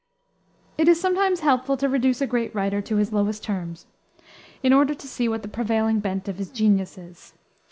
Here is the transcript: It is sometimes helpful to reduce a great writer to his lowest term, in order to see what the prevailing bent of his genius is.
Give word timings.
It 0.79 0.87
is 0.87 0.99
sometimes 0.99 1.41
helpful 1.41 1.77
to 1.77 1.87
reduce 1.87 2.21
a 2.21 2.25
great 2.25 2.55
writer 2.55 2.81
to 2.81 2.95
his 2.95 3.13
lowest 3.13 3.43
term, 3.43 3.75
in 4.63 4.73
order 4.73 4.95
to 4.95 5.07
see 5.07 5.29
what 5.29 5.43
the 5.43 5.47
prevailing 5.47 5.99
bent 5.99 6.27
of 6.27 6.37
his 6.39 6.49
genius 6.49 6.97
is. 6.97 7.35